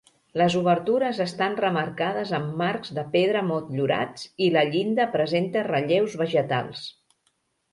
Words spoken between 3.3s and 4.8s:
motllurats i la